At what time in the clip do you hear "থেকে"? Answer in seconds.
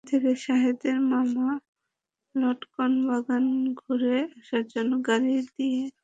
0.11-0.31